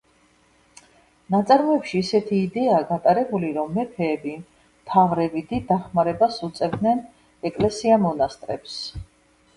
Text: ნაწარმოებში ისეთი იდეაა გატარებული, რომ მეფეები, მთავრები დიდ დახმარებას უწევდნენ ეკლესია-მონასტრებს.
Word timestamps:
ნაწარმოებში 1.33 1.99
ისეთი 2.05 2.39
იდეაა 2.45 2.79
გატარებული, 2.93 3.51
რომ 3.59 3.77
მეფეები, 3.77 4.33
მთავრები 4.63 5.45
დიდ 5.53 5.69
დახმარებას 5.75 6.41
უწევდნენ 6.49 7.07
ეკლესია-მონასტრებს. 7.51 8.81